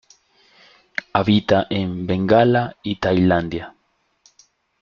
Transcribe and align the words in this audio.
Habita 1.13 1.67
en 1.69 2.07
Bengala 2.07 2.75
y 2.81 2.95
Tailandia. 2.95 3.75